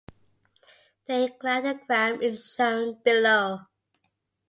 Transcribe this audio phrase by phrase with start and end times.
[1.05, 3.67] Their cladogram is shown below.